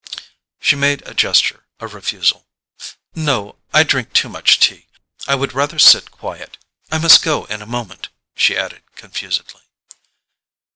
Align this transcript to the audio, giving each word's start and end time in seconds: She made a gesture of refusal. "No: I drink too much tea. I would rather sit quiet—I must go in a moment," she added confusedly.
She 0.59 0.75
made 0.75 1.05
a 1.07 1.13
gesture 1.13 1.63
of 1.79 1.93
refusal. 1.93 2.47
"No: 3.13 3.57
I 3.71 3.83
drink 3.83 4.13
too 4.13 4.29
much 4.29 4.59
tea. 4.59 4.87
I 5.27 5.35
would 5.35 5.53
rather 5.53 5.77
sit 5.77 6.09
quiet—I 6.09 6.97
must 6.97 7.21
go 7.21 7.45
in 7.45 7.61
a 7.61 7.67
moment," 7.67 8.09
she 8.35 8.57
added 8.57 8.81
confusedly. 8.95 9.61